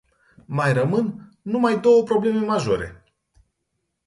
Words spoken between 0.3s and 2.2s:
Mai rămân numai două